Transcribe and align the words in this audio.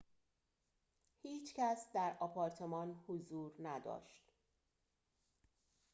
هیچ 1.21 1.53
کس 1.53 1.87
در 1.93 2.15
آپارتمان 2.19 2.95
حضور 3.07 3.53
نداشت 3.59 4.31